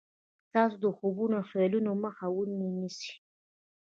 ستاسې 0.47 0.77
د 0.83 0.85
خوبونو 0.97 1.33
او 1.39 1.47
خيالونو 1.49 1.91
مخه 2.03 2.25
و 2.31 2.37
نه 2.59 2.67
نيسي. 2.77 3.13